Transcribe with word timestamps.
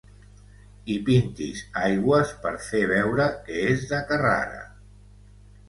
Hi 0.87 0.95
pintis 1.09 1.61
aigües 1.83 2.33
per 2.47 2.55
fer 2.69 2.83
veure 2.95 3.29
que 3.45 3.63
és 3.69 3.87
de 3.95 4.03
Carrara. 4.11 4.61